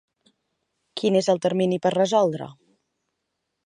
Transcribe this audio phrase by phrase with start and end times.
[1.01, 2.53] Quin és el termini per resoldre?